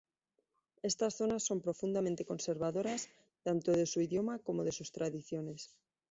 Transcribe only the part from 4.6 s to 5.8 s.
de sus tradiciones.